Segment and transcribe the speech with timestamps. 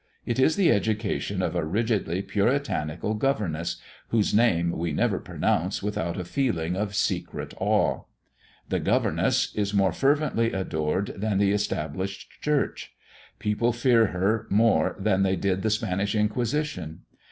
[0.25, 3.75] It is the education of a rigidly puritanical governess,
[4.07, 8.05] whose name we never pronounce without a feeling of secret awe.
[8.69, 12.95] That governess is more fervently adored than the Established Church;
[13.37, 17.01] people fear her more than they did the Spanish Inquisition.